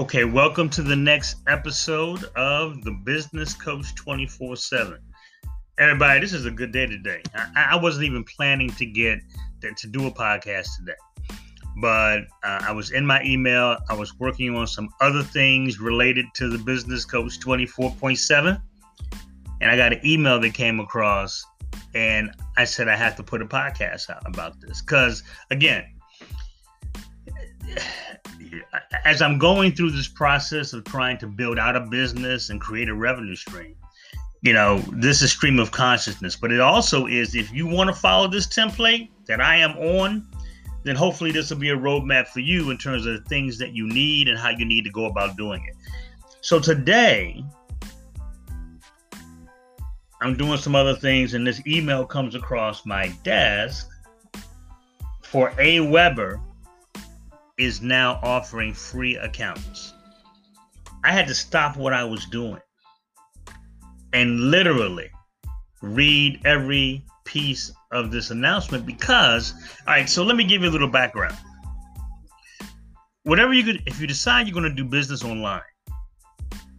[0.00, 4.96] Okay, welcome to the next episode of the Business Coach 24 7.
[5.76, 7.20] Everybody, this is a good day today.
[7.34, 9.18] I, I wasn't even planning to get
[9.60, 11.36] to do a podcast today,
[11.82, 13.76] but uh, I was in my email.
[13.90, 18.62] I was working on some other things related to the Business Coach 24.7,
[19.60, 21.44] and I got an email that came across,
[21.96, 25.86] and I said I have to put a podcast out about this because, again,
[29.04, 32.88] as I'm going through this process of trying to build out a business and create
[32.88, 33.74] a revenue stream,
[34.42, 36.36] you know, this is stream of consciousness.
[36.36, 40.26] But it also is if you want to follow this template that I am on,
[40.84, 43.72] then hopefully this will be a roadmap for you in terms of the things that
[43.72, 45.76] you need and how you need to go about doing it.
[46.40, 47.44] So today,
[50.20, 53.88] I'm doing some other things, and this email comes across my desk
[55.22, 56.40] for AWeber
[57.58, 59.92] is now offering free accounts.
[61.04, 62.60] I had to stop what I was doing
[64.12, 65.10] and literally
[65.82, 69.52] read every piece of this announcement because,
[69.86, 71.36] all right, so let me give you a little background.
[73.24, 75.60] Whatever you could, if you decide you're going to do business online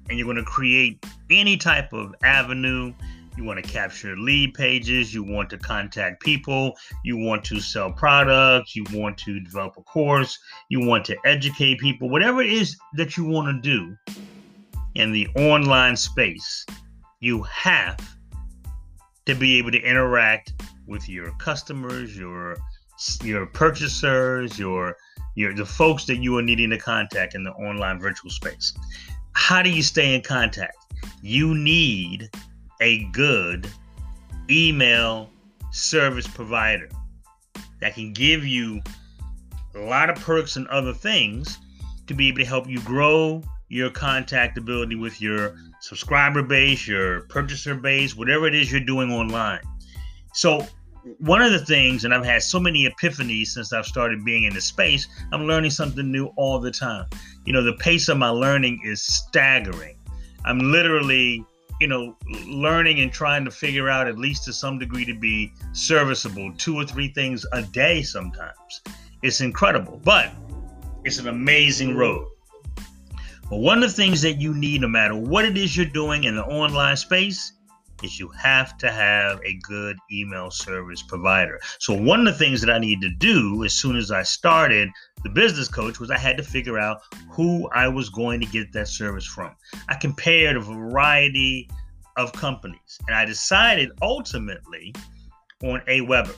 [0.09, 2.93] and you're going to create any type of avenue
[3.37, 7.91] you want to capture lead pages, you want to contact people, you want to sell
[7.91, 10.37] products, you want to develop a course,
[10.69, 13.95] you want to educate people, whatever it is that you want to do
[14.95, 16.65] in the online space,
[17.19, 17.99] you have
[19.25, 20.53] to be able to interact
[20.87, 22.57] with your customers, your
[23.23, 24.95] your purchasers, your
[25.35, 28.73] your the folks that you are needing to contact in the online virtual space.
[29.33, 30.75] How do you stay in contact?
[31.21, 32.29] You need
[32.81, 33.69] a good
[34.49, 35.29] email
[35.71, 36.89] service provider
[37.81, 38.81] that can give you
[39.75, 41.59] a lot of perks and other things
[42.07, 47.75] to be able to help you grow your contactability with your subscriber base, your purchaser
[47.75, 49.61] base, whatever it is you're doing online.
[50.33, 50.65] So,
[51.19, 54.53] one of the things, and I've had so many epiphanies since I've started being in
[54.53, 57.05] the space, I'm learning something new all the time.
[57.45, 59.97] You know, the pace of my learning is staggering.
[60.45, 61.45] I'm literally
[61.79, 65.53] you know, learning and trying to figure out, at least to some degree, to be
[65.71, 68.81] serviceable, two or three things a day sometimes.
[69.21, 70.31] It's incredible, but
[71.03, 72.27] it's an amazing road.
[73.49, 76.25] But one of the things that you need, no matter what it is you're doing
[76.25, 77.53] in the online space,
[78.03, 81.59] is you have to have a good email service provider.
[81.79, 84.89] So one of the things that I need to do as soon as I started
[85.23, 88.71] the business coach was I had to figure out who I was going to get
[88.73, 89.55] that service from.
[89.89, 91.69] I compared a variety
[92.17, 94.93] of companies and I decided ultimately
[95.63, 96.35] on AWeber.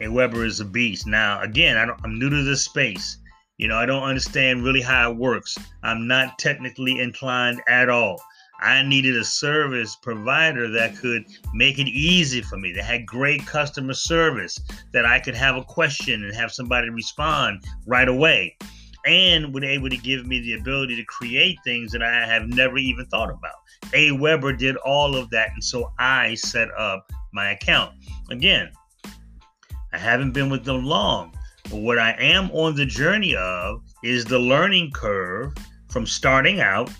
[0.00, 1.06] A Weber is a beast.
[1.06, 3.18] Now, again, I am new to this space.
[3.56, 5.58] You know, I don't understand really how it works.
[5.82, 8.22] I'm not technically inclined at all.
[8.60, 11.24] I needed a service provider that could
[11.54, 14.58] make it easy for me, that had great customer service,
[14.92, 18.56] that I could have a question and have somebody respond right away,
[19.06, 22.78] and would able to give me the ability to create things that I have never
[22.78, 23.54] even thought about.
[23.92, 27.94] AWeber did all of that, and so I set up my account.
[28.30, 28.70] Again,
[29.92, 31.32] I haven't been with them long,
[31.64, 35.54] but what I am on the journey of is the learning curve
[35.88, 36.90] from starting out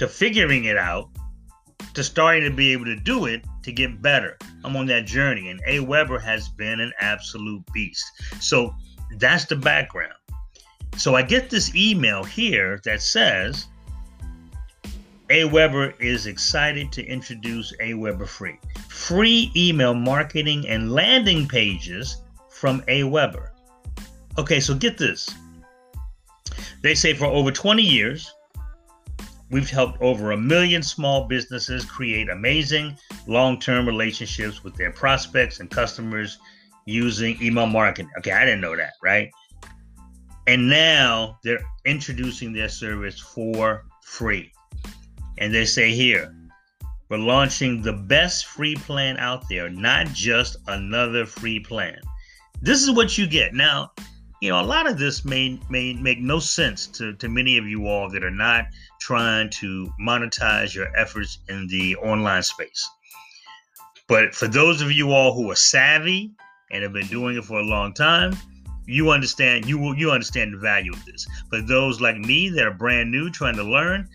[0.00, 1.10] to figuring it out
[1.92, 4.38] to starting to be able to do it to get better.
[4.64, 8.02] I'm on that journey, and AWeber has been an absolute beast.
[8.40, 8.74] So
[9.18, 10.14] that's the background.
[10.96, 13.66] So I get this email here that says
[15.28, 18.58] AWeber is excited to introduce AWeber Free.
[18.88, 23.50] Free email marketing and landing pages from AWeber.
[24.38, 25.28] Okay, so get this.
[26.80, 28.32] They say for over 20 years,
[29.50, 32.96] We've helped over a million small businesses create amazing
[33.26, 36.38] long term relationships with their prospects and customers
[36.86, 38.10] using email marketing.
[38.18, 39.30] Okay, I didn't know that, right?
[40.46, 44.52] And now they're introducing their service for free.
[45.38, 46.34] And they say here,
[47.08, 52.00] we're launching the best free plan out there, not just another free plan.
[52.62, 53.52] This is what you get.
[53.52, 53.90] Now,
[54.40, 57.66] you know, a lot of this may may make no sense to, to many of
[57.66, 58.66] you all that are not
[59.00, 62.88] trying to monetize your efforts in the online space.
[64.08, 66.32] But for those of you all who are savvy
[66.70, 68.36] and have been doing it for a long time,
[68.86, 71.26] you understand you will you understand the value of this.
[71.50, 74.08] For those like me that are brand new trying to learn,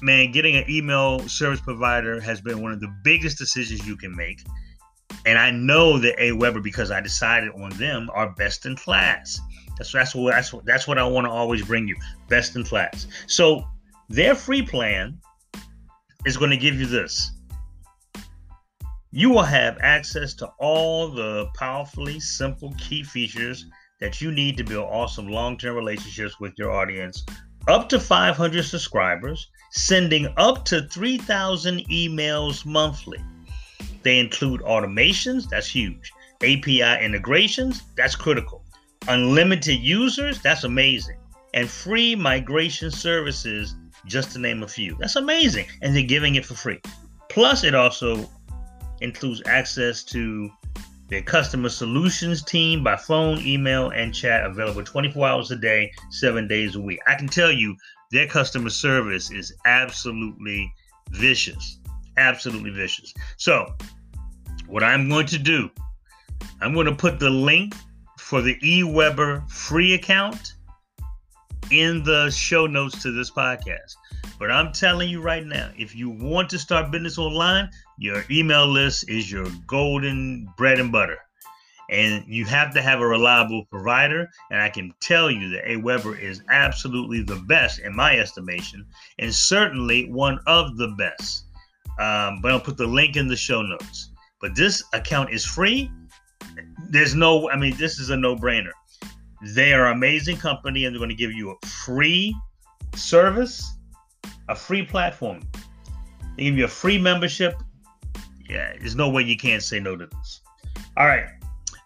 [0.00, 4.16] man, getting an email service provider has been one of the biggest decisions you can
[4.16, 4.40] make
[5.26, 9.40] and I know that AWeber, because I decided on them, are best in class.
[9.78, 11.96] That's that's what that's what that's what I want to always bring you.
[12.28, 13.06] Best in class.
[13.26, 13.64] So
[14.08, 15.18] their free plan
[16.24, 17.32] is going to give you this.
[19.10, 23.66] You will have access to all the powerfully simple key features
[24.00, 27.24] that you need to build awesome long-term relationships with your audience.
[27.68, 33.22] Up to 500 subscribers, sending up to 3,000 emails monthly.
[34.04, 36.12] They include automations, that's huge.
[36.42, 38.62] API integrations, that's critical.
[39.08, 41.16] Unlimited users, that's amazing.
[41.54, 43.74] And free migration services,
[44.06, 44.96] just to name a few.
[45.00, 45.66] That's amazing.
[45.82, 46.80] And they're giving it for free.
[47.30, 48.28] Plus, it also
[49.00, 50.50] includes access to
[51.08, 56.48] their customer solutions team by phone, email, and chat available 24 hours a day, seven
[56.48, 56.98] days a week.
[57.06, 57.76] I can tell you
[58.10, 60.72] their customer service is absolutely
[61.10, 61.78] vicious.
[62.16, 63.12] Absolutely vicious.
[63.36, 63.74] So,
[64.66, 65.70] what I'm going to do,
[66.60, 67.74] I'm going to put the link
[68.18, 70.54] for the AWeber free account
[71.70, 73.96] in the show notes to this podcast.
[74.38, 78.66] But I'm telling you right now, if you want to start business online, your email
[78.66, 81.18] list is your golden bread and butter.
[81.90, 84.28] And you have to have a reliable provider.
[84.50, 88.86] And I can tell you that AWeber is absolutely the best in my estimation,
[89.18, 91.44] and certainly one of the best.
[91.98, 94.10] Um, but I'll put the link in the show notes.
[94.40, 95.90] But this account is free.
[96.90, 98.72] There's no, I mean, this is a no brainer.
[99.42, 102.34] They are an amazing company and they're going to give you a free
[102.94, 103.76] service,
[104.48, 105.40] a free platform.
[106.36, 107.54] They give you a free membership.
[108.48, 110.40] Yeah, there's no way you can't say no to this.
[110.96, 111.26] All right.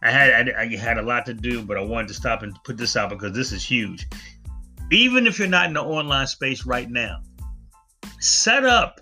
[0.02, 2.56] I had I, I had a lot to do, but I wanted to stop and
[2.64, 4.06] put this out because this is huge.
[4.90, 7.20] Even if you're not in the online space right now,
[8.20, 9.00] set up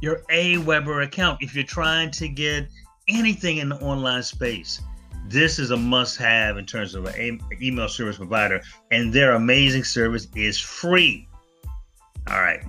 [0.00, 2.68] your AWeber account if you're trying to get
[3.08, 4.80] anything in the online space.
[5.26, 9.84] This is a must have in terms of an email service provider, and their amazing
[9.84, 11.28] service is free.
[12.30, 12.60] All right.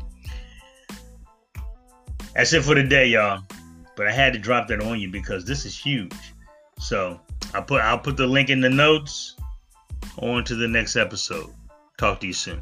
[2.35, 3.43] That's it for today, y'all.
[3.95, 6.13] But I had to drop that on you because this is huge.
[6.79, 7.19] So
[7.53, 9.35] I'll put I'll put the link in the notes.
[10.17, 11.53] On to the next episode.
[11.97, 12.59] Talk to you soon.